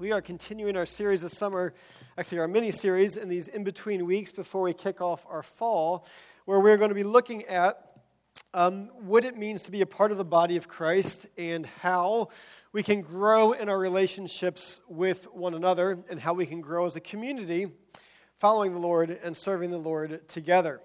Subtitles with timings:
[0.00, 1.74] We are continuing our series this summer,
[2.16, 6.06] actually, our mini series in these in between weeks before we kick off our fall,
[6.44, 7.98] where we're going to be looking at
[8.54, 12.28] um, what it means to be a part of the body of Christ and how
[12.72, 16.94] we can grow in our relationships with one another and how we can grow as
[16.94, 17.66] a community
[18.36, 20.80] following the Lord and serving the Lord together.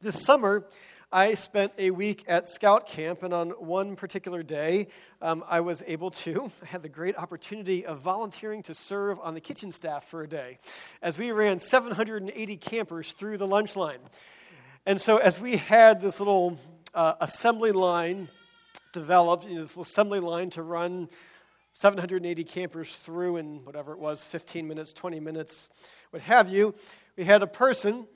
[0.00, 0.64] This summer,
[1.10, 4.88] I spent a week at scout camp, and on one particular day,
[5.22, 9.32] um, I was able to, I had the great opportunity of volunteering to serve on
[9.32, 10.58] the kitchen staff for a day
[11.00, 14.00] as we ran 780 campers through the lunch line.
[14.84, 16.58] And so, as we had this little
[16.92, 18.28] uh, assembly line
[18.92, 21.08] developed, you know, this assembly line to run
[21.72, 25.70] 780 campers through in whatever it was 15 minutes, 20 minutes,
[26.10, 26.74] what have you,
[27.16, 28.06] we had a person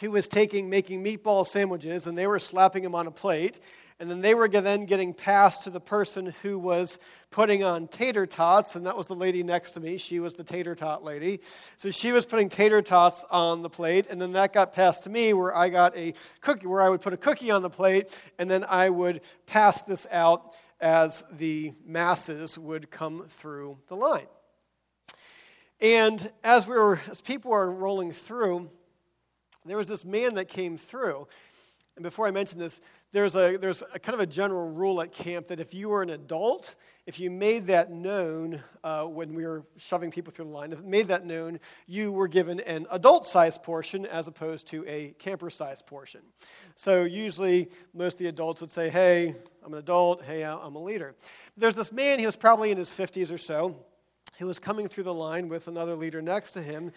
[0.00, 3.60] who was taking making meatball sandwiches and they were slapping them on a plate
[3.98, 6.98] and then they were then getting passed to the person who was
[7.30, 9.96] putting on tater tots and that was the lady next to me.
[9.96, 11.40] She was the tater tot lady.
[11.78, 15.10] So she was putting tater tots on the plate and then that got passed to
[15.10, 18.18] me where i got a cookie where i would put a cookie on the plate
[18.38, 24.26] and then i would pass this out as the masses would come through the line.
[25.80, 28.70] And as we were as people were rolling through
[29.68, 31.26] there was this man that came through.
[31.96, 32.80] And before I mention this,
[33.12, 36.02] there's a, there's a kind of a general rule at camp that if you were
[36.02, 36.74] an adult,
[37.06, 40.82] if you made that known uh, when we were shoving people through the line, if
[40.82, 45.48] made that known, you were given an adult sized portion as opposed to a camper
[45.48, 46.20] sized portion.
[46.74, 50.22] So usually, most of the adults would say, Hey, I'm an adult.
[50.22, 51.14] Hey, I'm a leader.
[51.56, 53.76] There's this man, he was probably in his 50s or so,
[54.38, 56.92] who was coming through the line with another leader next to him.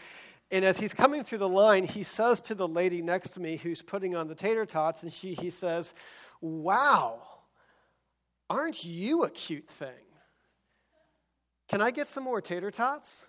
[0.51, 3.57] And as he's coming through the line, he says to the lady next to me
[3.57, 5.93] who's putting on the tater tots, and she, he says,
[6.41, 7.21] Wow,
[8.49, 9.89] aren't you a cute thing?
[11.67, 13.25] Can I get some more tater tots?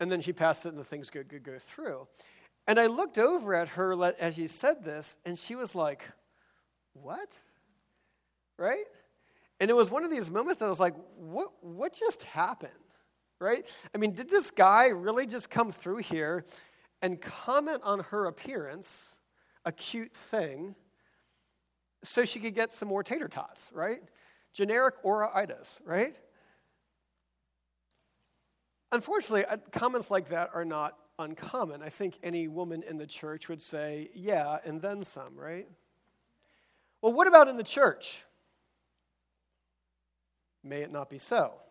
[0.00, 2.08] And then she passed it, and the things go, go, go through.
[2.66, 6.04] And I looked over at her as she said this, and she was like,
[6.92, 7.38] What?
[8.58, 8.84] Right?
[9.60, 12.72] And it was one of these moments that I was like, What, what just happened?
[13.42, 13.66] Right?
[13.94, 16.46] I mean, did this guy really just come through here
[17.02, 19.14] and comment on her appearance,
[19.64, 20.74] a cute thing,
[22.04, 24.02] so she could get some more tater tots, right?
[24.52, 26.14] Generic aura-itis, right?
[28.90, 31.82] Unfortunately, uh, comments like that are not uncommon.
[31.82, 35.68] I think any woman in the church would say, yeah, and then some, right?
[37.00, 38.24] Well, what about in the church?
[40.62, 41.61] May it not be so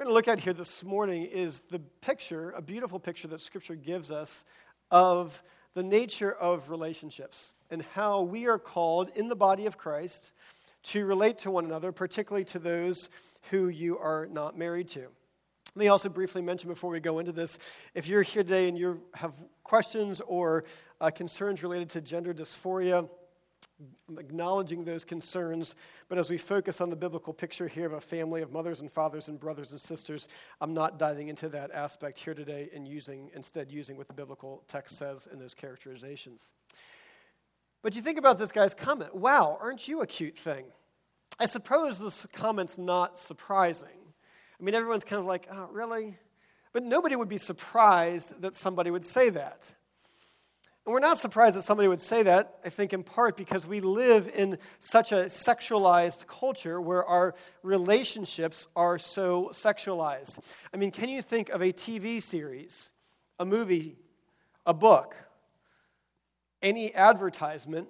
[0.00, 3.42] we're going to look at here this morning is the picture, a beautiful picture that
[3.42, 4.44] Scripture gives us
[4.90, 5.42] of
[5.74, 10.32] the nature of relationships and how we are called in the body of Christ
[10.84, 13.10] to relate to one another, particularly to those
[13.50, 15.00] who you are not married to.
[15.00, 17.58] Let me also briefly mention before we go into this
[17.94, 19.34] if you're here today and you have
[19.64, 20.64] questions or
[21.02, 23.06] uh, concerns related to gender dysphoria,
[24.18, 25.74] acknowledging those concerns.
[26.08, 28.90] But as we focus on the biblical picture here of a family of mothers and
[28.90, 30.28] fathers and brothers and sisters,
[30.60, 34.62] I'm not diving into that aspect here today and using, instead, using what the biblical
[34.68, 36.52] text says in those characterizations.
[37.82, 40.66] But you think about this guy's comment wow, aren't you a cute thing?
[41.38, 43.88] I suppose this comment's not surprising.
[44.60, 46.18] I mean, everyone's kind of like, oh, really?
[46.72, 49.72] But nobody would be surprised that somebody would say that.
[50.90, 53.78] And we're not surprised that somebody would say that, I think, in part because we
[53.78, 60.40] live in such a sexualized culture where our relationships are so sexualized.
[60.74, 62.90] I mean, can you think of a TV series,
[63.38, 63.98] a movie,
[64.66, 65.14] a book,
[66.60, 67.86] any advertisement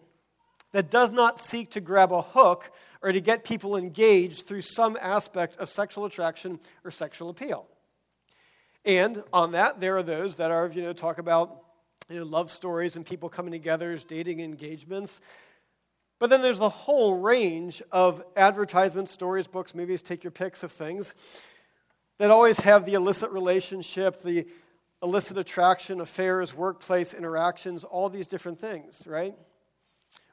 [0.73, 4.99] that does not seek to grab a hook or to get people engaged through some
[5.01, 7.67] aspect of sexual attraction or sexual appeal?
[8.85, 11.65] And on that, there are those that are, you know, talk about
[12.11, 15.21] you know, love stories and people coming together, dating engagements.
[16.19, 20.73] But then there's the whole range of advertisements, stories, books, movies, take your picks of
[20.73, 21.15] things
[22.19, 24.47] that always have the illicit relationship, the
[25.03, 29.35] illicit attraction, affairs, workplace interactions, all these different things, right?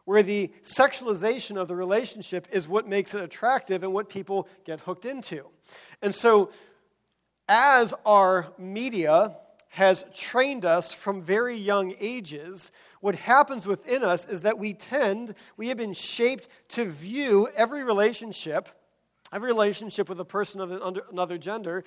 [0.04, 4.82] Where the sexualization of the relationship is what makes it attractive and what people get
[4.82, 5.46] hooked into.
[6.02, 6.50] And so,
[7.48, 9.38] as our media
[9.70, 12.72] has trained us from very young ages,
[13.02, 17.84] what happens within us is that we tend, we have been shaped to view every
[17.84, 18.70] relationship,
[19.32, 20.72] every relationship with a person of
[21.12, 21.84] another gender,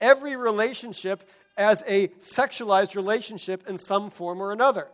[0.00, 4.88] every relationship as a sexualized relationship in some form or another.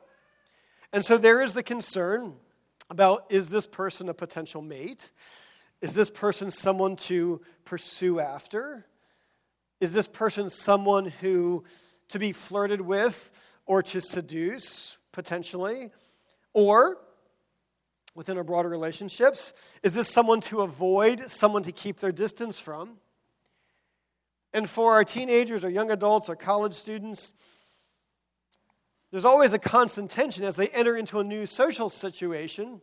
[0.93, 2.35] And so there is the concern
[2.89, 5.11] about is this person a potential mate?
[5.81, 8.85] Is this person someone to pursue after?
[9.81, 11.65] Is this person someone who
[12.11, 13.31] to be flirted with
[13.67, 15.91] or to seduce, potentially?
[16.53, 16.99] Or
[18.15, 19.53] within our broader relationships,
[19.83, 22.99] is this someone to avoid, someone to keep their distance from?
[24.53, 27.33] And for our teenagers, our young adults, our college students,
[29.11, 32.81] there's always a constant tension as they enter into a new social situation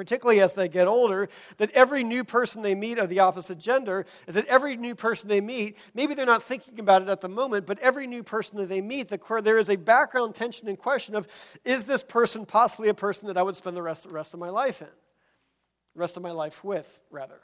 [0.00, 4.06] particularly as they get older, that every new person they meet of the opposite gender
[4.26, 7.28] is that every new person they meet, maybe they're not thinking about it at the
[7.28, 10.78] moment, but every new person that they meet, the, there is a background tension and
[10.78, 11.28] question of
[11.66, 14.40] is this person possibly a person that I would spend the rest, the rest of
[14.40, 14.88] my life in?
[15.94, 17.38] Rest of my life with, rather.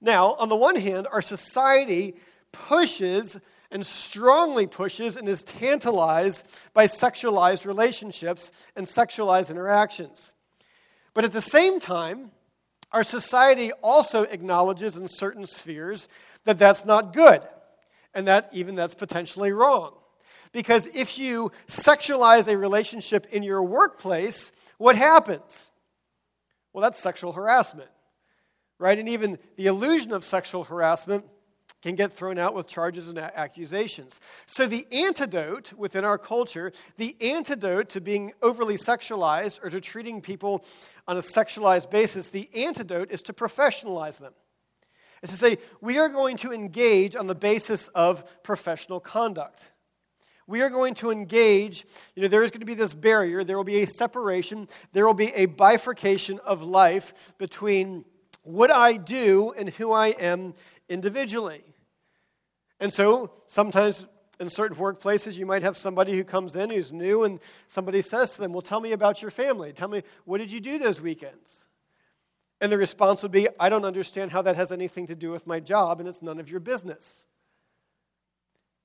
[0.00, 2.14] Now, on the one hand, our society
[2.50, 3.38] pushes
[3.70, 10.32] and strongly pushes and is tantalized by sexualized relationships and sexualized interactions.
[11.14, 12.30] But at the same time,
[12.92, 16.08] our society also acknowledges in certain spheres
[16.44, 17.42] that that's not good
[18.14, 19.94] and that even that's potentially wrong.
[20.52, 25.70] Because if you sexualize a relationship in your workplace, what happens?
[26.72, 27.90] Well, that's sexual harassment,
[28.78, 28.98] right?
[28.98, 31.24] And even the illusion of sexual harassment
[31.82, 34.20] can get thrown out with charges and accusations.
[34.46, 40.20] So, the antidote within our culture, the antidote to being overly sexualized or to treating
[40.20, 40.64] people
[41.08, 44.32] on a sexualized basis, the antidote is to professionalize them.
[45.22, 49.70] It's to say, we are going to engage on the basis of professional conduct.
[50.46, 51.84] We are going to engage,
[52.16, 55.06] you know, there is going to be this barrier, there will be a separation, there
[55.06, 58.04] will be a bifurcation of life between
[58.42, 60.54] what I do and who I am
[60.88, 61.62] individually.
[62.80, 64.06] And so sometimes
[64.40, 67.38] in certain workplaces, you might have somebody who comes in who's new and
[67.68, 69.72] somebody says to them, Well, tell me about your family.
[69.72, 71.64] Tell me, what did you do those weekends?
[72.60, 75.46] And the response would be, I don't understand how that has anything to do with
[75.46, 77.26] my job, and it's none of your business.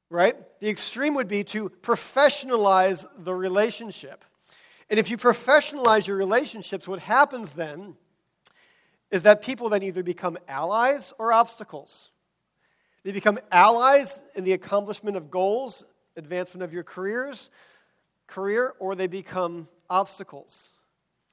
[0.09, 0.35] Right?
[0.59, 4.23] The extreme would be to professionalize the relationship.
[4.89, 7.95] And if you professionalize your relationships, what happens then
[9.09, 12.11] is that people then either become allies or obstacles.
[13.05, 15.85] They become allies in the accomplishment of goals,
[16.17, 17.51] advancement of your careers,
[18.25, 20.73] career, or they become obstacles.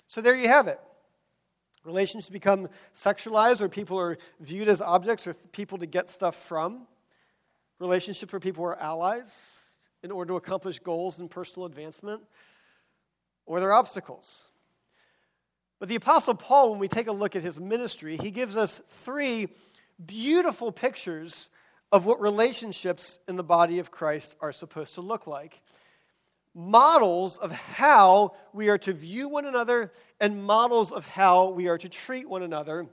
[0.07, 0.79] So there you have it.
[1.83, 6.87] Relationships become sexualized, or people are viewed as objects or people to get stuff from.
[7.79, 9.59] Relationships where people are allies
[10.03, 12.21] in order to accomplish goals and personal advancement,
[13.47, 14.45] or they're obstacles.
[15.79, 18.83] But the Apostle Paul, when we take a look at his ministry, he gives us
[18.91, 19.49] three
[20.05, 21.49] beautiful pictures
[21.93, 25.61] of what relationships in the body of Christ are supposed to look like.
[26.55, 31.79] Models of how we are to view one another and models of how we are
[31.79, 32.87] to treat one another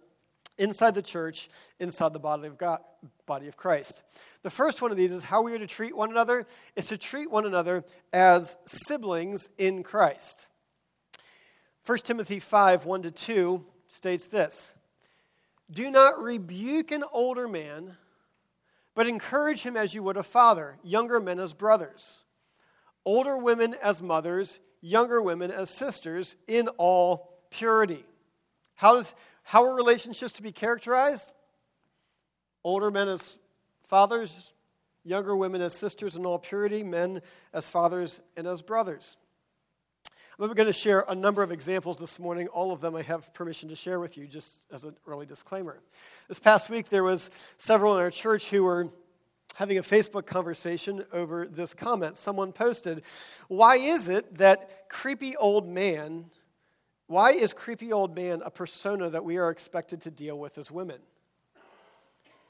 [0.58, 1.50] inside the church,
[1.80, 2.80] inside the body of God,
[3.26, 4.04] body of Christ.
[4.44, 6.98] The first one of these is how we are to treat one another is to
[6.98, 10.48] treat one another as siblings in Christ.
[11.86, 14.74] 1 Timothy 5 1 to 2 states this
[15.72, 17.98] Do not rebuke an older man,
[19.00, 22.26] but encourage him as you would a father, younger men as brothers,
[23.06, 28.04] older women as mothers, younger women as sisters, in all purity.
[28.76, 31.32] How, is, how are relationships to be characterized?
[32.66, 33.40] Older men as
[33.84, 34.52] fathers,
[35.06, 37.22] younger women as sisters in all purity, men
[37.54, 39.16] as fathers and as brothers.
[40.42, 42.48] I'm going to share a number of examples this morning.
[42.48, 45.82] All of them I have permission to share with you, just as an early disclaimer.
[46.30, 48.88] This past week, there was several in our church who were
[49.56, 52.16] having a Facebook conversation over this comment.
[52.18, 53.04] Someone posted,
[53.50, 56.32] "Why is it that creepy old man?
[57.08, 60.72] Why is creepy old man a persona that we are expected to deal with as
[60.72, 61.02] women?"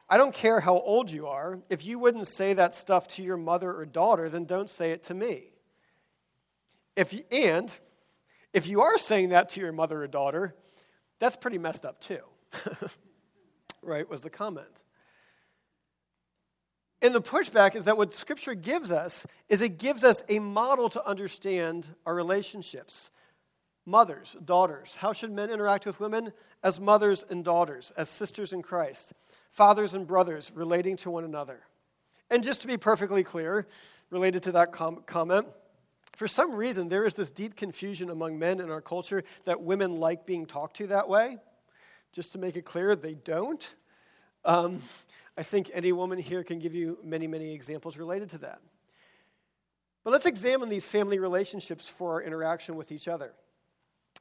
[0.07, 1.59] I don't care how old you are.
[1.69, 5.01] If you wouldn't say that stuff to your mother or daughter, then don't say it
[5.05, 5.53] to me.
[6.99, 7.71] If you, and
[8.51, 10.53] if you are saying that to your mother or daughter,
[11.17, 12.19] that's pretty messed up too.
[13.81, 14.83] right, was the comment.
[17.01, 20.89] And the pushback is that what Scripture gives us is it gives us a model
[20.89, 23.11] to understand our relationships.
[23.85, 24.93] Mothers, daughters.
[24.95, 26.33] How should men interact with women?
[26.61, 29.13] As mothers and daughters, as sisters in Christ.
[29.51, 31.61] Fathers and brothers relating to one another.
[32.29, 33.67] And just to be perfectly clear,
[34.09, 35.47] related to that com- comment,
[36.15, 39.99] for some reason, there is this deep confusion among men in our culture that women
[39.99, 41.37] like being talked to that way.
[42.11, 43.75] Just to make it clear, they don't.
[44.43, 44.81] Um,
[45.37, 48.59] I think any woman here can give you many, many examples related to that.
[50.03, 53.33] But let's examine these family relationships for our interaction with each other.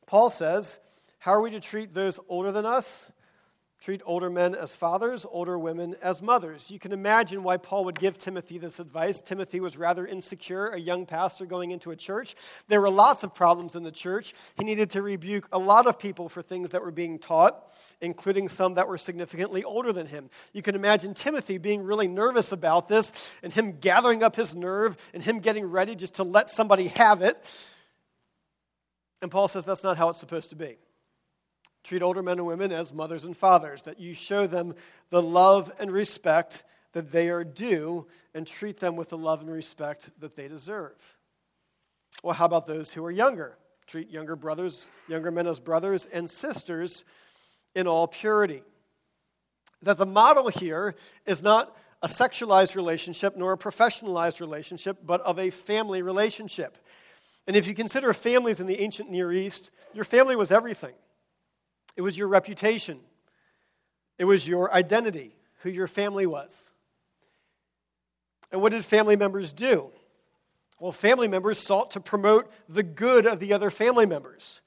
[0.06, 0.78] Paul says,
[1.18, 3.10] How are we to treat those older than us?
[3.80, 6.68] Treat older men as fathers, older women as mothers.
[6.68, 9.22] You can imagine why Paul would give Timothy this advice.
[9.22, 12.34] Timothy was rather insecure, a young pastor going into a church.
[12.66, 14.34] There were lots of problems in the church.
[14.58, 18.48] He needed to rebuke a lot of people for things that were being taught, including
[18.48, 20.28] some that were significantly older than him.
[20.52, 24.96] You can imagine Timothy being really nervous about this and him gathering up his nerve
[25.14, 27.40] and him getting ready just to let somebody have it.
[29.22, 30.78] And Paul says that's not how it's supposed to be.
[31.88, 34.74] Treat older men and women as mothers and fathers, that you show them
[35.08, 39.50] the love and respect that they are due and treat them with the love and
[39.50, 40.92] respect that they deserve.
[42.22, 43.56] Well, how about those who are younger?
[43.86, 47.06] Treat younger brothers, younger men as brothers and sisters
[47.74, 48.60] in all purity.
[49.80, 55.38] That the model here is not a sexualized relationship nor a professionalized relationship, but of
[55.38, 56.76] a family relationship.
[57.46, 60.92] And if you consider families in the ancient Near East, your family was everything.
[61.98, 63.00] It was your reputation,
[64.18, 66.70] it was your identity, who your family was.
[68.52, 69.90] And what did family members do?
[70.78, 74.60] Well, family members sought to promote the good of the other family members.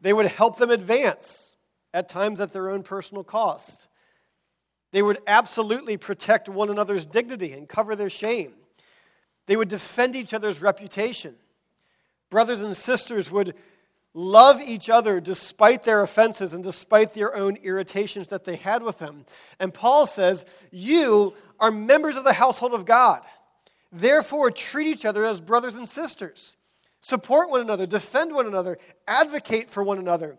[0.00, 1.54] They would help them advance,
[1.94, 3.86] at times at their own personal cost.
[4.90, 8.54] They would absolutely protect one another's dignity and cover their shame.
[9.46, 11.36] They would defend each other's reputation.
[12.28, 13.54] Brothers and sisters would
[14.14, 18.98] love each other despite their offenses and despite their own irritations that they had with
[18.98, 19.24] them.
[19.58, 23.22] And Paul says, You are members of the household of God.
[23.92, 26.56] Therefore, treat each other as brothers and sisters.
[27.00, 30.38] Support one another, defend one another, advocate for one another,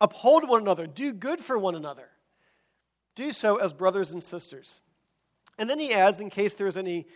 [0.00, 2.08] uphold one another, do good for one another.
[3.14, 4.80] Do so as brothers and sisters.
[5.58, 7.06] And then he adds, in case there's any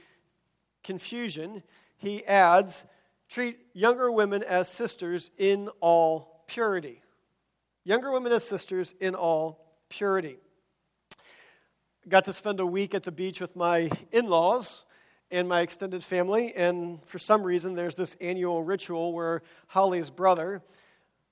[0.83, 1.63] confusion,
[1.97, 2.85] he adds,
[3.33, 7.01] treat younger women as sisters in all purity.
[7.83, 10.37] Younger women as sisters in all purity.
[12.07, 14.85] Got to spend a week at the beach with my in laws
[15.31, 20.61] and my extended family, and for some reason, there's this annual ritual where Holly's brother,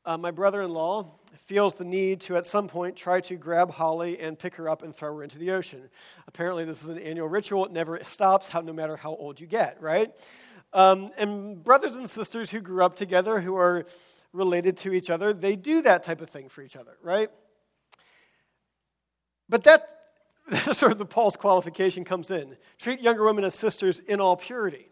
[0.07, 3.71] uh, my brother in law, feels the need to at some point try to grab
[3.71, 5.91] Holly and pick her up and throw her into the ocean.
[6.27, 7.67] Apparently, this is an annual ritual.
[7.67, 10.11] It never stops, how, no matter how old you get, right?
[10.73, 13.87] Um, and brothers and sisters who grew up together, who are
[14.33, 17.29] related to each other, they do that type of thing for each other, right?
[19.49, 19.83] But that,
[20.49, 22.57] that's sort of the Paul's qualification comes in.
[22.79, 24.87] Treat younger women as sisters in all purity.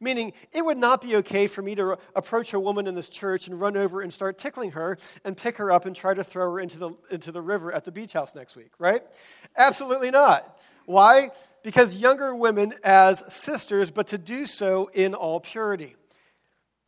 [0.00, 3.46] Meaning, it would not be okay for me to approach a woman in this church
[3.46, 6.50] and run over and start tickling her and pick her up and try to throw
[6.50, 9.02] her into the, into the river at the beach house next week, right?
[9.56, 10.58] Absolutely not.
[10.86, 11.30] Why?
[11.62, 15.96] because younger women as sisters, but to do so in all purity.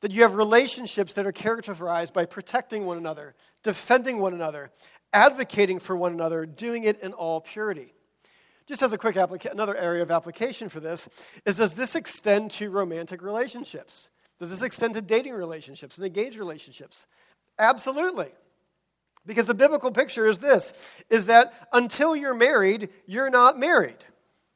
[0.00, 4.70] That you have relationships that are characterized by protecting one another, defending one another,
[5.12, 7.94] advocating for one another, doing it in all purity.
[8.66, 11.08] Just as a quick applica- another area of application for this
[11.46, 14.10] is does this extend to romantic relationships?
[14.38, 17.06] Does this extend to dating relationships and engaged relationships?
[17.58, 18.32] Absolutely.
[19.26, 20.72] Because the biblical picture is this
[21.08, 24.04] is that until you're married, you're not married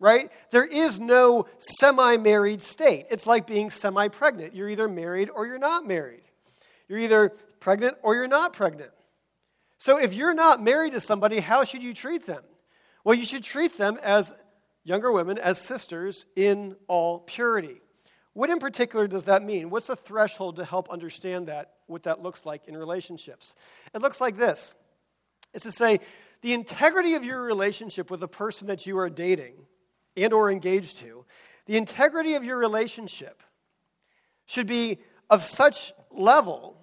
[0.01, 0.31] right?
[0.51, 3.07] There is no semi married state.
[3.11, 4.55] It's like being semi pregnant.
[4.55, 6.23] You're either married or you're not married.
[6.89, 8.91] You're either pregnant or you're not pregnant.
[9.79, 12.43] So if you're not married to somebody, how should you treat them?
[13.05, 14.33] Well, you should treat them as
[14.85, 17.81] younger women, as sisters in all purity.
[18.39, 19.69] What in particular does that mean?
[19.69, 23.57] What's the threshold to help understand that, what that looks like in relationships?
[23.93, 24.75] It looks like this
[25.53, 25.99] it's to say,
[26.43, 29.55] the integrity of your relationship with the person that you are dating
[30.17, 31.25] and or engaged to,
[31.67, 33.43] the integrity of your relationship
[34.47, 36.81] should be of such level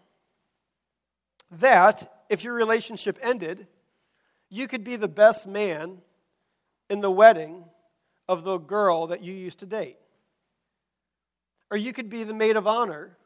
[1.51, 3.65] that if your relationship ended,
[4.49, 5.99] you could be the best man
[6.89, 7.63] in the wedding
[8.27, 9.95] of the girl that you used to date.
[11.71, 13.17] Or you could be the maid of honor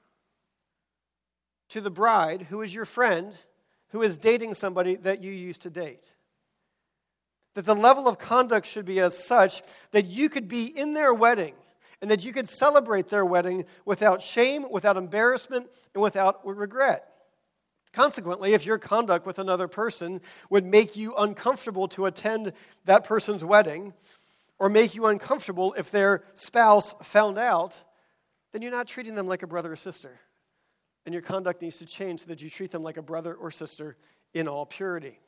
[1.69, 3.33] to the bride who is your friend
[3.89, 6.13] who is dating somebody that you used to date
[7.55, 11.13] that the level of conduct should be as such that you could be in their
[11.13, 11.53] wedding
[12.01, 17.05] and that you could celebrate their wedding without shame, without embarrassment, and without regret.
[17.91, 22.53] Consequently, if your conduct with another person would make you uncomfortable to attend
[22.85, 23.93] that person's wedding,
[24.59, 27.83] or make you uncomfortable if their spouse found out,
[28.51, 30.19] then you're not treating them like a brother or sister.
[31.05, 33.51] And your conduct needs to change so that you treat them like a brother or
[33.51, 33.95] sister
[34.33, 35.19] in all purity.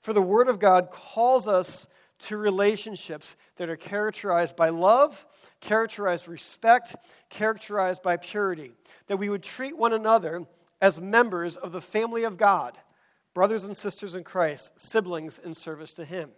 [0.00, 1.86] For the Word of God calls us
[2.20, 5.26] to relationships that are characterized by love,
[5.60, 6.94] characterized respect,
[7.30, 8.72] characterized by purity.
[9.08, 10.46] That we would treat one another
[10.80, 12.78] as members of the family of God,
[13.34, 16.30] brothers and sisters in Christ, siblings in service to Him.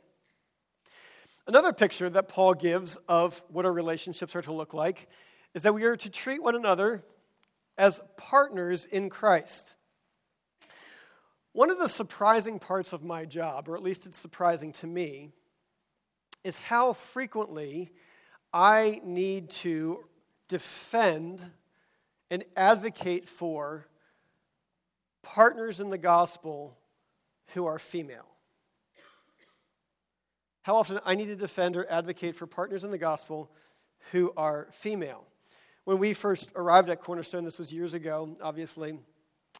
[1.46, 5.08] Another picture that Paul gives of what our relationships are to look like
[5.54, 7.04] is that we are to treat one another
[7.78, 9.74] as partners in Christ.
[11.52, 15.30] One of the surprising parts of my job, or at least it's surprising to me,
[16.42, 17.92] is how frequently
[18.52, 20.04] I need to
[20.48, 21.48] defend
[22.30, 23.86] and advocate for
[25.22, 26.76] partners in the gospel
[27.54, 28.26] who are female.
[30.62, 33.50] How often I need to defend or advocate for partners in the gospel
[34.12, 35.26] who are female.
[35.84, 38.98] When we first arrived at Cornerstone, this was years ago, obviously,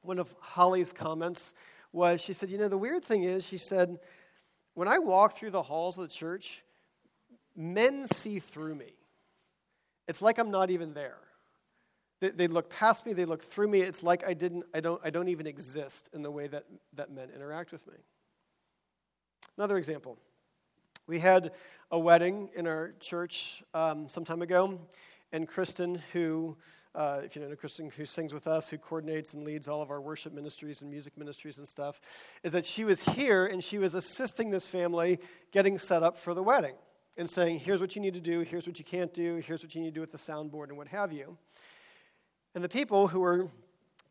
[0.03, 1.55] one of Holly's comments
[1.93, 3.99] was she said, You know, the weird thing is, she said,
[4.75, 6.63] when I walk through the halls of the church,
[7.55, 8.93] men see through me.
[10.09, 11.19] It's like I'm not even there.
[12.21, 13.81] They, they look past me, they look through me.
[13.81, 16.65] It's like I, didn't, I, don't, I don't even exist in the way that,
[16.95, 17.95] that men interact with me.
[19.57, 20.19] Another example.
[21.07, 21.53] We had
[21.91, 24.81] a wedding in our church um, some time ago,
[25.33, 26.57] and Kristen, who,
[26.95, 29.91] uh, if you know Kristen, who sings with us, who coordinates and leads all of
[29.91, 32.01] our worship ministries and music ministries and stuff,
[32.43, 35.19] is that she was here and she was assisting this family
[35.53, 36.75] getting set up for the wedding
[37.17, 39.75] and saying, here's what you need to do, here's what you can't do, here's what
[39.75, 41.37] you need to do with the soundboard, and what have you.
[42.55, 43.49] And the people who were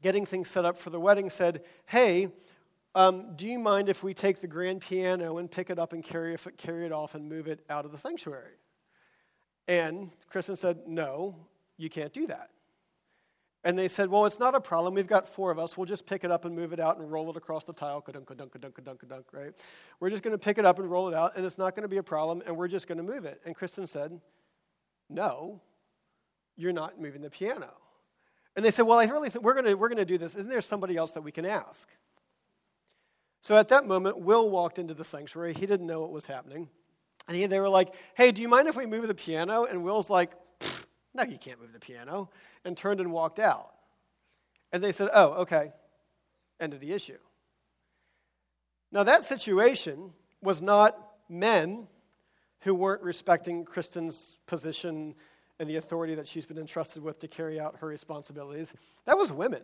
[0.01, 2.29] getting things set up for the wedding said, hey,
[2.95, 6.03] um, do you mind if we take the grand piano and pick it up and
[6.03, 8.51] carry carry it off and move it out of the sanctuary?
[9.67, 11.35] And Kristen said, no,
[11.77, 12.49] you can't do that.
[13.65, 14.93] And they said, Well, it's not a problem.
[14.93, 15.77] We've got four of us.
[15.77, 18.01] We'll just pick it up and move it out and roll it across the tile.
[18.01, 19.53] Ka-dunk, ka-dunk, ka-dunk, ka-dunk, ka-dunk, right?
[19.99, 21.83] We're just going to pick it up and roll it out, and it's not going
[21.83, 23.39] to be a problem, and we're just going to move it.
[23.45, 24.19] And Kristen said,
[25.09, 25.61] No,
[26.57, 27.71] you're not moving the piano.
[28.55, 30.35] And they said, Well, I really think we're going we're going to do this.
[30.35, 31.89] Isn't there somebody else that we can ask?
[33.39, 35.53] So at that moment, Will walked into the sanctuary.
[35.53, 36.69] He didn't know what was happening.
[37.27, 39.65] And they were like, Hey, do you mind if we move the piano?
[39.65, 40.31] And Will's like,
[41.13, 42.29] No, you can't move the piano
[42.65, 43.71] and turned and walked out.
[44.71, 45.71] And they said, Oh, okay.
[46.59, 47.17] End of the issue.
[48.91, 51.87] Now, that situation was not men
[52.61, 55.15] who weren't respecting Kristen's position
[55.59, 58.73] and the authority that she's been entrusted with to carry out her responsibilities.
[59.05, 59.61] That was women.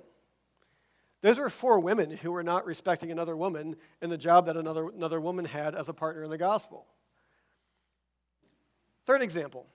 [1.21, 4.89] Those were four women who were not respecting another woman in the job that another,
[4.89, 6.87] another woman had as a partner in the gospel.
[9.09, 9.65] Third example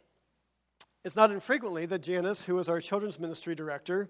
[1.05, 4.09] it's not infrequently that Janice, who is our children's ministry director,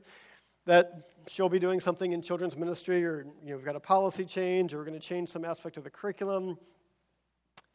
[0.66, 4.26] that she'll be doing something in children's ministry, or you know, we've got a policy
[4.26, 6.58] change, or we're going to change some aspect of the curriculum.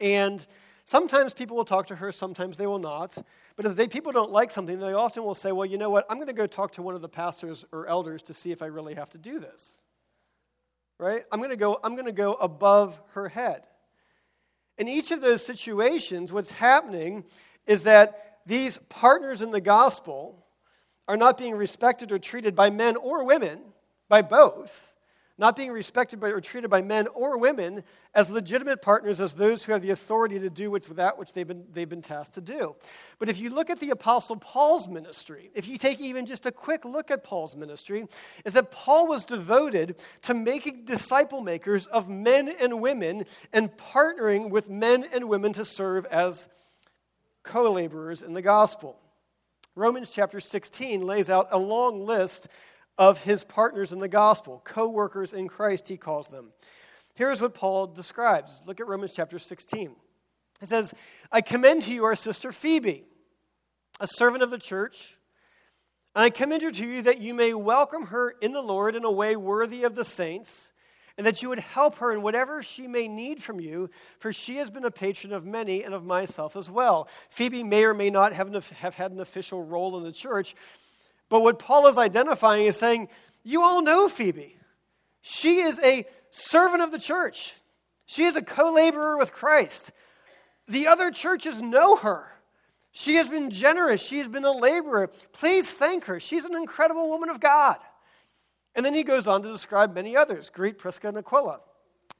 [0.00, 0.46] And
[0.84, 3.18] sometimes people will talk to her, sometimes they will not.
[3.56, 6.06] But if they, people don't like something, they often will say, Well, you know what?
[6.08, 8.62] I'm going to go talk to one of the pastors or elders to see if
[8.62, 9.74] I really have to do this.
[11.00, 11.24] Right?
[11.32, 13.64] I'm going to go, I'm going to go above her head.
[14.80, 17.24] In each of those situations, what's happening
[17.66, 20.46] is that these partners in the gospel
[21.06, 23.60] are not being respected or treated by men or women,
[24.08, 24.89] by both,
[25.40, 27.82] not being respected by, or treated by men or women
[28.14, 31.48] as legitimate partners, as those who have the authority to do which, that which they've
[31.48, 32.76] been, they've been tasked to do.
[33.18, 36.52] But if you look at the Apostle Paul's ministry, if you take even just a
[36.52, 38.04] quick look at Paul's ministry,
[38.44, 44.50] is that Paul was devoted to making disciple makers of men and women and partnering
[44.50, 46.48] with men and women to serve as
[47.44, 48.98] co laborers in the gospel.
[49.74, 52.48] Romans chapter 16 lays out a long list
[53.00, 56.52] of his partners in the gospel, co workers in Christ, he calls them.
[57.14, 58.60] Here's what Paul describes.
[58.66, 59.96] Look at Romans chapter 16.
[60.60, 60.92] It says,
[61.32, 63.04] I commend to you our sister Phoebe,
[64.00, 65.16] a servant of the church,
[66.14, 69.06] and I commend her to you that you may welcome her in the Lord in
[69.06, 70.70] a way worthy of the saints
[71.16, 74.56] and that you would help her in whatever she may need from you, for she
[74.56, 77.08] has been a patron of many and of myself as well.
[77.30, 80.54] Phoebe may or may not have, have had an official role in the church,
[81.30, 83.08] but what Paul is identifying is saying,
[83.42, 84.58] You all know Phoebe.
[85.22, 87.54] She is a servant of the church,
[88.04, 89.92] she is a co laborer with Christ.
[90.68, 92.30] The other churches know her.
[92.92, 94.00] She has been generous.
[94.00, 95.08] She has been a laborer.
[95.32, 96.20] Please thank her.
[96.20, 97.76] She's an incredible woman of God.
[98.74, 101.60] And then he goes on to describe many others greet Prisca and Aquila.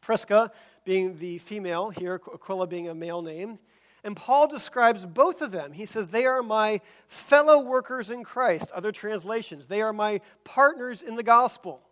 [0.01, 0.51] Prisca
[0.85, 3.59] being the female, here, Aquila being a male name.
[4.03, 5.73] And Paul describes both of them.
[5.73, 8.71] He says, They are my fellow workers in Christ.
[8.73, 11.83] Other translations, they are my partners in the gospel.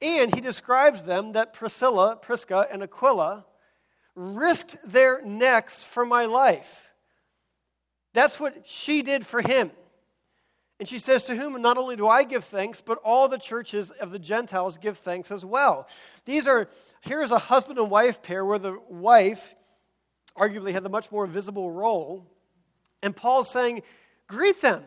[0.00, 3.46] And he describes them that Priscilla, Prisca, and Aquila
[4.14, 6.90] risked their necks for my life.
[8.12, 9.70] That's what she did for him.
[10.78, 13.90] And she says, To whom not only do I give thanks, but all the churches
[13.90, 15.88] of the Gentiles give thanks as well.
[16.24, 16.68] These are,
[17.00, 19.54] here's a husband and wife pair where the wife
[20.38, 22.26] arguably had the much more visible role.
[23.02, 23.82] And Paul's saying,
[24.26, 24.84] Greet them.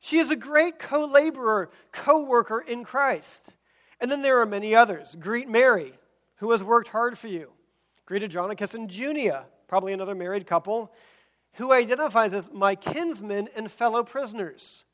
[0.00, 3.54] She is a great co laborer, co worker in Christ.
[4.00, 5.16] And then there are many others.
[5.18, 5.92] Greet Mary,
[6.36, 7.50] who has worked hard for you.
[8.06, 10.92] Greet Andronicus and Junia, probably another married couple,
[11.54, 14.84] who identifies as my kinsmen and fellow prisoners.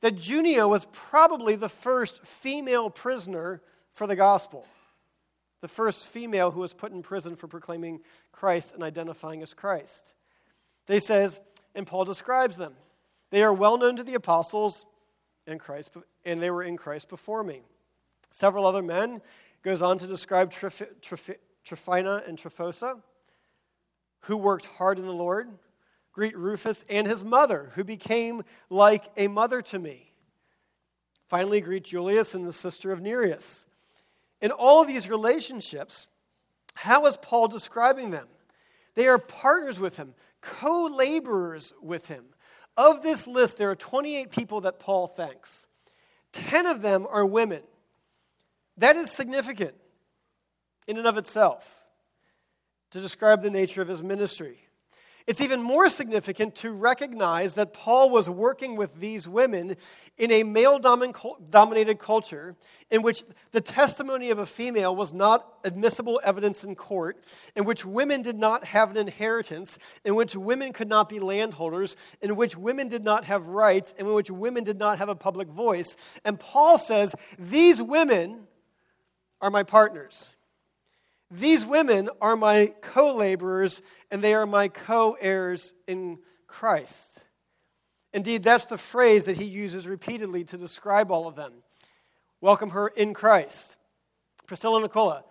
[0.00, 4.66] That Junia was probably the first female prisoner for the gospel,
[5.60, 8.00] the first female who was put in prison for proclaiming
[8.32, 10.14] Christ and identifying as Christ.
[10.86, 11.40] They says,
[11.74, 12.74] and Paul describes them.
[13.30, 14.86] They are well known to the apostles
[15.46, 15.90] and Christ,
[16.24, 17.62] and they were in Christ before me.
[18.30, 19.22] Several other men
[19.62, 23.02] goes on to describe Tryphena and Tryphosa,
[24.20, 25.48] who worked hard in the Lord.
[26.12, 30.12] Greet Rufus and his mother, who became like a mother to me.
[31.28, 33.66] Finally, greet Julius and the sister of Nereus.
[34.40, 36.08] In all of these relationships,
[36.74, 38.26] how is Paul describing them?
[38.94, 42.24] They are partners with him, co laborers with him.
[42.76, 45.66] Of this list, there are 28 people that Paul thanks.
[46.32, 47.62] 10 of them are women.
[48.76, 49.74] That is significant
[50.86, 51.82] in and of itself
[52.90, 54.65] to describe the nature of his ministry.
[55.26, 59.76] It's even more significant to recognize that Paul was working with these women
[60.18, 62.54] in a male dominated culture
[62.92, 67.24] in which the testimony of a female was not admissible evidence in court,
[67.56, 71.96] in which women did not have an inheritance, in which women could not be landholders,
[72.20, 75.48] in which women did not have rights, in which women did not have a public
[75.48, 75.96] voice.
[76.24, 78.46] And Paul says, These women
[79.40, 80.35] are my partners.
[81.30, 87.24] These women are my co laborers and they are my co heirs in Christ.
[88.12, 91.52] Indeed, that's the phrase that he uses repeatedly to describe all of them.
[92.40, 93.76] Welcome her in Christ.
[94.46, 95.24] Priscilla and Aquila,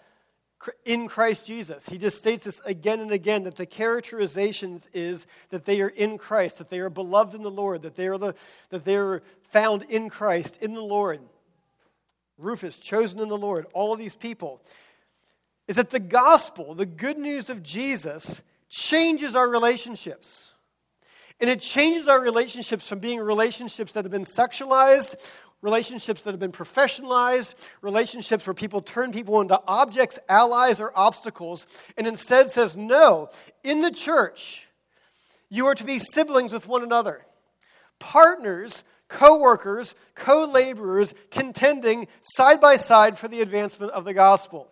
[0.84, 1.88] in Christ Jesus.
[1.88, 6.18] He just states this again and again that the characterization is that they are in
[6.18, 8.36] Christ, that they are beloved in the Lord, that they are, the,
[8.70, 11.22] that they are found in Christ, in the Lord.
[12.38, 14.62] Rufus, chosen in the Lord, all of these people
[15.68, 20.52] is that the gospel, the good news of Jesus, changes our relationships.
[21.40, 25.16] And it changes our relationships from being relationships that have been sexualized,
[25.62, 31.66] relationships that have been professionalized, relationships where people turn people into objects, allies, or obstacles,
[31.98, 33.30] and instead says, no,
[33.64, 34.68] in the church,
[35.50, 37.26] you are to be siblings with one another,
[38.00, 44.72] partners, co workers, co laborers, contending side by side for the advancement of the gospel.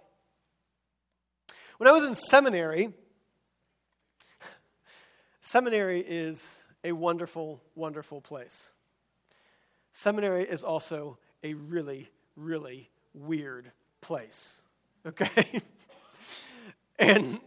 [1.83, 2.93] When I was in seminary,
[5.41, 8.69] seminary is a wonderful, wonderful place.
[9.91, 14.61] Seminary is also a really, really weird place.
[15.05, 15.61] Okay?
[16.97, 17.41] and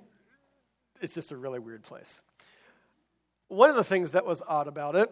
[1.01, 2.21] it's just a really weird place.
[3.49, 5.11] One of the things that was odd about it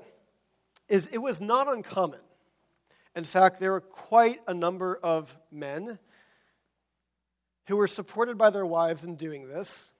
[0.86, 2.20] is it was not uncommon.
[3.16, 5.98] In fact, there were quite a number of men
[7.66, 9.92] who were supported by their wives in doing this.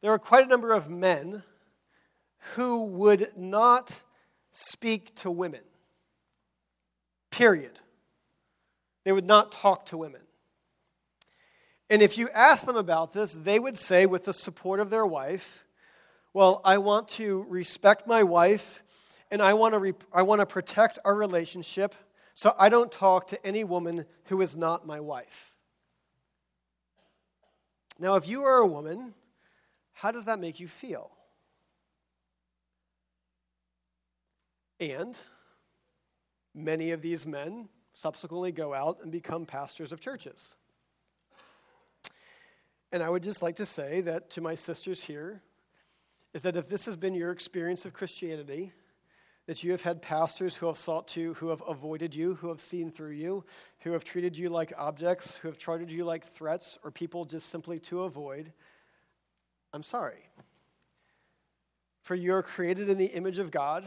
[0.00, 1.42] There were quite a number of men
[2.54, 4.00] who would not
[4.50, 5.60] speak to women.
[7.30, 7.78] Period.
[9.04, 10.22] They would not talk to women.
[11.88, 15.06] And if you ask them about this, they would say, with the support of their
[15.06, 15.64] wife,
[16.32, 18.84] Well, I want to respect my wife
[19.30, 21.94] and I want to, re- I want to protect our relationship,
[22.34, 25.49] so I don't talk to any woman who is not my wife.
[28.00, 29.12] Now, if you are a woman,
[29.92, 31.10] how does that make you feel?
[34.80, 35.14] And
[36.54, 40.54] many of these men subsequently go out and become pastors of churches.
[42.90, 45.42] And I would just like to say that to my sisters here
[46.32, 48.72] is that if this has been your experience of Christianity,
[49.50, 52.60] that you have had pastors who have sought to, who have avoided you, who have
[52.60, 53.44] seen through you,
[53.80, 57.48] who have treated you like objects, who have treated you like threats or people just
[57.48, 58.52] simply to avoid,
[59.72, 60.24] I'm sorry.
[62.02, 63.84] For you're created in the image of God,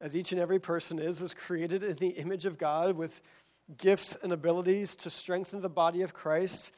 [0.00, 3.20] as each and every person is, is created in the image of God with
[3.78, 6.70] gifts and abilities to strengthen the body of Christ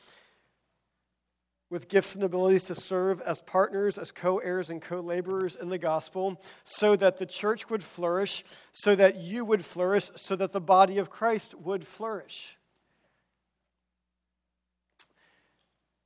[1.71, 5.69] with gifts and abilities to serve as partners, as co heirs, and co laborers in
[5.69, 10.53] the gospel, so that the church would flourish, so that you would flourish, so that
[10.53, 12.59] the body of Christ would flourish.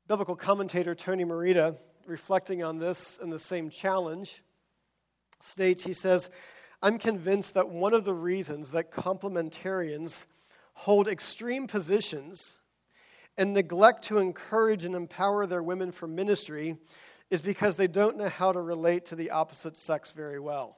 [0.06, 4.42] Biblical commentator Tony Merida, reflecting on this and the same challenge,
[5.40, 6.28] states he says,
[6.82, 10.26] I'm convinced that one of the reasons that complementarians
[10.74, 12.58] hold extreme positions
[13.36, 16.76] and neglect to encourage and empower their women for ministry
[17.30, 20.76] is because they don't know how to relate to the opposite sex very well.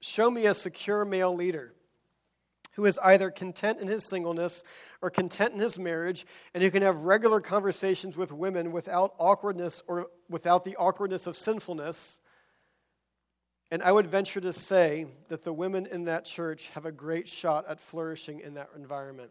[0.00, 1.74] Show me a secure male leader
[2.72, 4.62] who is either content in his singleness
[5.02, 9.82] or content in his marriage and who can have regular conversations with women without awkwardness
[9.86, 12.20] or without the awkwardness of sinfulness.
[13.70, 17.28] And I would venture to say that the women in that church have a great
[17.28, 19.30] shot at flourishing in that environment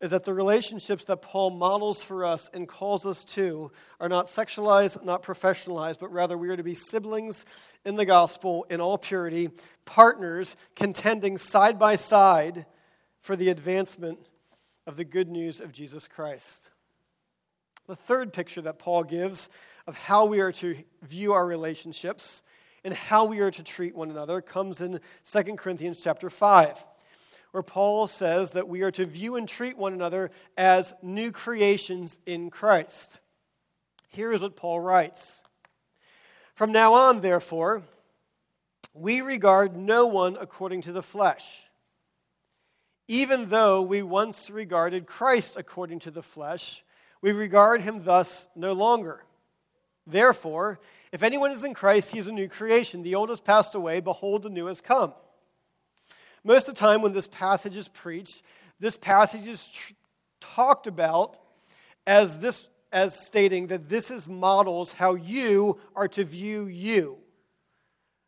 [0.00, 4.26] is that the relationships that Paul models for us and calls us to are not
[4.26, 7.44] sexualized, not professionalized, but rather we are to be siblings
[7.84, 9.50] in the gospel in all purity,
[9.84, 12.64] partners contending side by side
[13.20, 14.18] for the advancement
[14.86, 16.70] of the good news of Jesus Christ.
[17.86, 19.50] The third picture that Paul gives
[19.86, 22.42] of how we are to view our relationships
[22.84, 26.84] and how we are to treat one another comes in 2 Corinthians chapter 5
[27.52, 32.18] where Paul says that we are to view and treat one another as new creations
[32.26, 33.18] in Christ.
[34.08, 35.42] Here is what Paul writes
[36.54, 37.82] From now on, therefore,
[38.94, 41.62] we regard no one according to the flesh.
[43.08, 46.84] Even though we once regarded Christ according to the flesh,
[47.20, 49.24] we regard him thus no longer.
[50.06, 50.80] Therefore,
[51.12, 53.02] if anyone is in Christ, he is a new creation.
[53.02, 55.12] The old has passed away, behold, the new has come.
[56.44, 58.42] Most of the time, when this passage is preached,
[58.78, 59.92] this passage is tr-
[60.40, 61.38] talked about
[62.06, 67.18] as, this, as stating that this is models how you are to view you.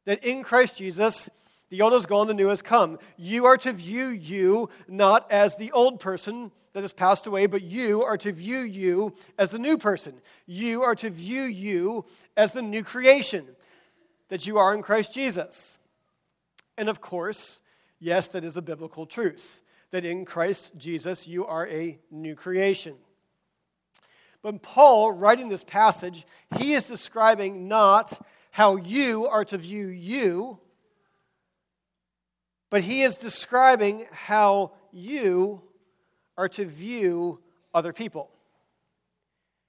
[0.04, 1.30] That in Christ Jesus,
[1.70, 2.98] the old is gone, the new has come.
[3.16, 7.62] You are to view you not as the old person that has passed away, but
[7.62, 10.14] you are to view you as the new person.
[10.46, 12.04] You are to view you
[12.36, 13.46] as the new creation
[14.28, 15.78] that you are in Christ Jesus.
[16.76, 17.61] And of course,
[18.04, 19.60] Yes, that is a biblical truth,
[19.92, 22.96] that in Christ Jesus you are a new creation.
[24.42, 26.26] But Paul, writing this passage,
[26.58, 30.58] he is describing not how you are to view you,
[32.70, 35.62] but he is describing how you
[36.36, 37.38] are to view
[37.72, 38.30] other people,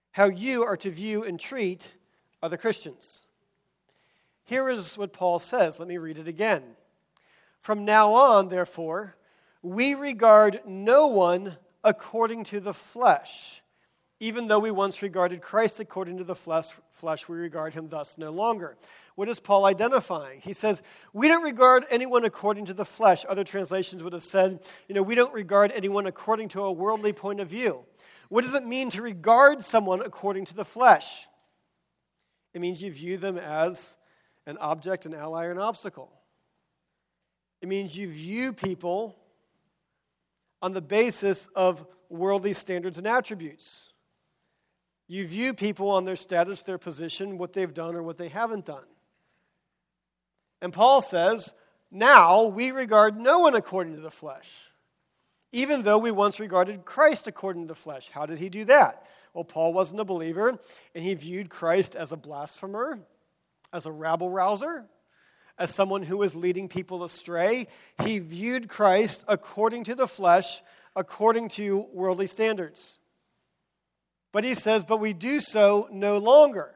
[0.09, 1.93] how you are to view and treat
[2.41, 3.27] other Christians.
[4.43, 5.77] Here is what Paul says.
[5.77, 6.63] Let me read it again.
[7.63, 9.15] From now on, therefore,
[9.61, 13.61] we regard no one according to the flesh.
[14.19, 18.17] Even though we once regarded Christ according to the flesh, flesh, we regard him thus
[18.17, 18.75] no longer.
[19.15, 20.41] What is Paul identifying?
[20.41, 23.23] He says, We don't regard anyone according to the flesh.
[23.29, 27.13] Other translations would have said, You know, we don't regard anyone according to a worldly
[27.13, 27.85] point of view.
[28.27, 31.27] What does it mean to regard someone according to the flesh?
[32.53, 33.95] It means you view them as
[34.45, 36.11] an object, an ally, or an obstacle.
[37.63, 39.15] It means you view people
[40.61, 43.93] on the basis of worldly standards and attributes.
[45.07, 48.65] You view people on their status, their position, what they've done or what they haven't
[48.65, 48.83] done.
[50.61, 51.53] And Paul says,
[51.89, 54.51] now we regard no one according to the flesh,
[55.53, 58.09] even though we once regarded Christ according to the flesh.
[58.11, 59.07] How did he do that?
[59.33, 60.59] Well, Paul wasn't a believer,
[60.93, 62.99] and he viewed Christ as a blasphemer,
[63.71, 64.83] as a rabble rouser,
[65.57, 67.67] as someone who was leading people astray.
[68.03, 70.61] He viewed Christ according to the flesh,
[70.95, 72.97] according to worldly standards.
[74.31, 76.73] But he says, but we do so no longer.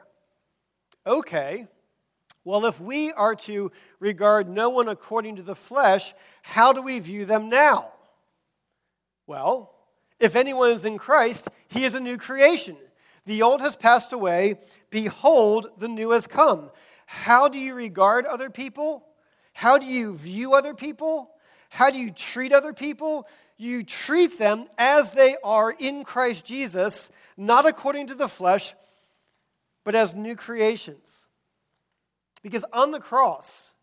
[1.05, 1.67] Okay,
[2.47, 6.13] well, if we are to regard no one according to the flesh,
[6.43, 7.89] how do we view them now?
[9.25, 9.73] Well,
[10.17, 12.77] if anyone is in Christ, he is a new creation.
[13.25, 14.59] The old has passed away.
[14.89, 16.71] Behold, the new has come.
[17.09, 19.07] How do you regard other people?
[19.53, 21.31] How do you view other people?
[21.69, 23.27] How do you treat other people?
[23.57, 28.75] You treat them as they are in Christ Jesus, not according to the flesh,
[29.85, 31.27] but as new creations.
[32.43, 33.73] Because on the cross,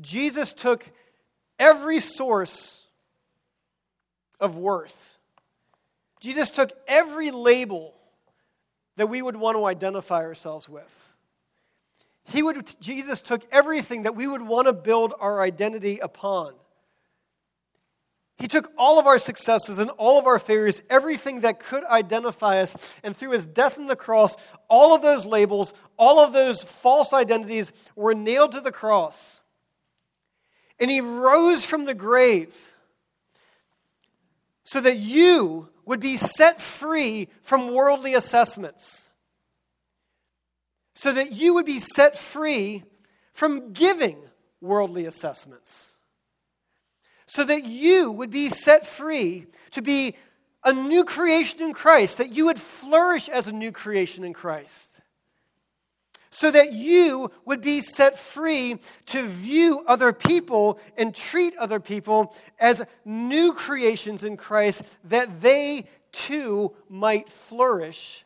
[0.00, 0.88] Jesus took
[1.58, 2.86] every source
[4.38, 5.18] of worth.
[6.20, 7.92] Jesus took every label
[8.96, 11.11] that we would want to identify ourselves with.
[12.24, 16.54] He would, Jesus took everything that we would want to build our identity upon.
[18.38, 22.60] He took all of our successes and all of our failures, everything that could identify
[22.60, 24.36] us, and through his death on the cross,
[24.68, 29.40] all of those labels, all of those false identities were nailed to the cross.
[30.80, 32.52] And he rose from the grave
[34.64, 39.10] so that you would be set free from worldly assessments
[41.02, 42.84] so that you would be set free
[43.32, 44.22] from giving
[44.60, 45.90] worldly assessments,
[47.26, 50.14] so that you would be set free to be
[50.62, 55.00] a new creation in Christ, that you would flourish as a new creation in Christ.
[56.30, 62.32] So that you would be set free to view other people and treat other people
[62.60, 68.24] as new creations in Christ, that they too might flourish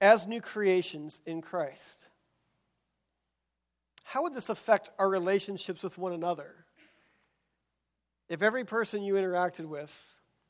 [0.00, 2.08] as new creations in Christ.
[4.02, 6.64] How would this affect our relationships with one another?
[8.28, 9.92] If every person you interacted with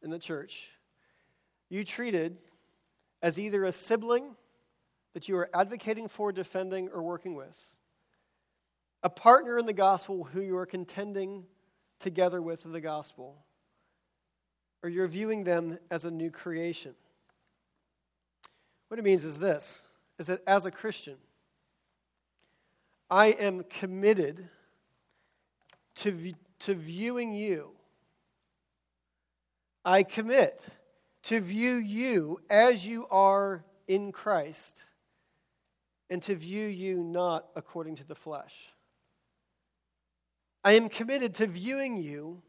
[0.03, 0.69] in the church
[1.69, 2.37] you treated
[3.23, 4.37] as either a sibling
[5.13, 7.59] that you are advocating for, defending, or working with,
[9.03, 11.45] a partner in the gospel who you are contending
[12.01, 13.45] together with in the gospel,
[14.83, 16.95] or you're viewing them as a new creation.
[18.95, 19.89] What it means is this
[20.21, 21.17] is that as a Christian,
[23.11, 24.49] I am committed
[25.97, 27.73] to, to viewing you.
[29.85, 30.69] I commit
[31.25, 34.85] to view you as you are in Christ
[36.09, 38.55] and to view you not according to the flesh.
[40.63, 42.43] I am committed to viewing you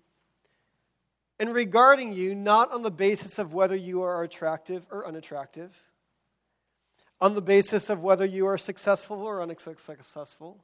[1.40, 5.76] and regarding you not on the basis of whether you are attractive or unattractive,
[7.22, 10.64] on the basis of whether you are successful or unsuccessful,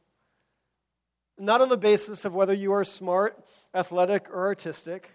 [1.37, 5.11] not on the basis of whether you are smart, athletic, or artistic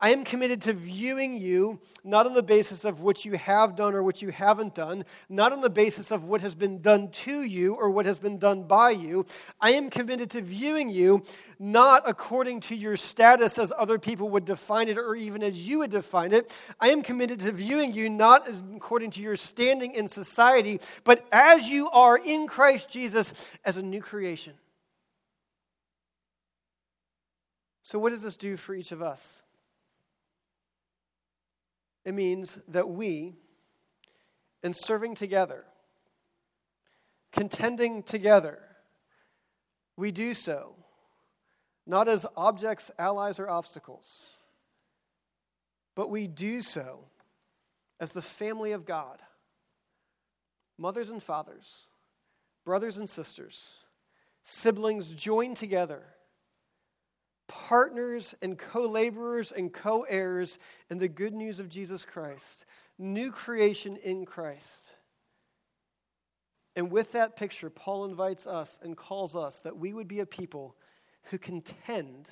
[0.00, 3.94] I am committed to viewing you not on the basis of what you have done
[3.94, 7.42] or what you haven't done, not on the basis of what has been done to
[7.42, 9.26] you or what has been done by you.
[9.60, 11.24] I am committed to viewing you
[11.58, 15.80] not according to your status as other people would define it or even as you
[15.80, 16.56] would define it.
[16.78, 21.68] I am committed to viewing you not according to your standing in society, but as
[21.68, 23.34] you are in Christ Jesus
[23.64, 24.54] as a new creation.
[27.82, 29.42] So, what does this do for each of us?
[32.08, 33.36] It means that we,
[34.62, 35.66] in serving together,
[37.32, 38.60] contending together,
[39.94, 40.74] we do so
[41.86, 44.24] not as objects, allies, or obstacles,
[45.94, 47.00] but we do so
[48.00, 49.20] as the family of God
[50.78, 51.88] mothers and fathers,
[52.64, 53.72] brothers and sisters,
[54.44, 56.04] siblings joined together
[57.48, 60.58] partners and co laborers and co heirs
[60.90, 62.64] in the good news of Jesus Christ,
[62.98, 64.94] new creation in Christ.
[66.76, 70.26] And with that picture, Paul invites us and calls us that we would be a
[70.26, 70.76] people
[71.24, 72.30] who contend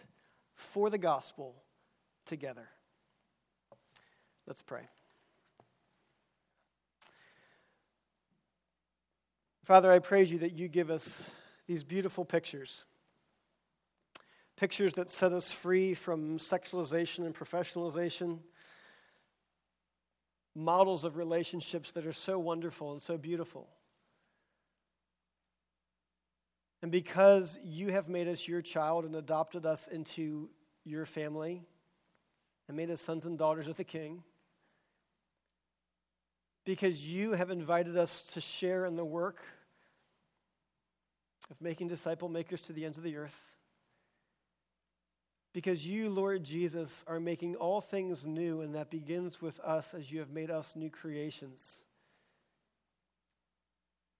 [0.54, 1.56] for the gospel
[2.26, 2.68] together.
[4.46, 4.82] Let's pray.
[9.64, 11.24] Father, I praise you that you give us
[11.66, 12.84] these beautiful pictures
[14.56, 18.38] pictures that set us free from sexualization and professionalization,
[20.54, 23.68] models of relationships that are so wonderful and so beautiful.
[26.82, 30.48] And because you have made us your child and adopted us into
[30.84, 31.62] your family
[32.68, 34.22] and made us sons and daughters of the King,
[36.64, 39.42] because you have invited us to share in the work
[41.50, 43.55] of making disciple makers to the ends of the earth
[45.56, 50.12] because you, Lord Jesus, are making all things new, and that begins with us as
[50.12, 51.80] you have made us new creations.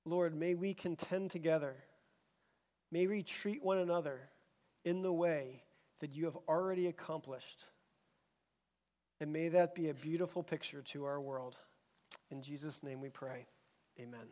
[0.06, 1.74] Lord, may we contend together.
[2.90, 4.18] May we treat one another
[4.82, 5.62] in the way
[6.00, 7.64] that you have already accomplished.
[9.20, 11.58] And may that be a beautiful picture to our world.
[12.30, 13.44] In Jesus' name we pray.
[14.00, 14.26] Amen.